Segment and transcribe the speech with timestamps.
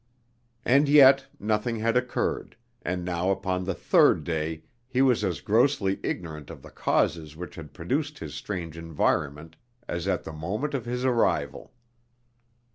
[0.65, 5.99] And yet nothing had occurred, and now upon the third day he was as grossly
[6.01, 10.85] ignorant of the causes which had produced his strange environment as at the moment of
[10.85, 11.71] his arrival.